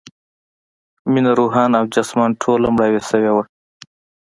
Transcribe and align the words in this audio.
مينه 1.11 1.31
روحاً 1.39 1.63
او 1.79 1.83
جسماً 1.93 2.25
ټوله 2.41 2.67
مړاوې 2.75 3.01
شوې 3.09 3.31
وه 3.33 3.43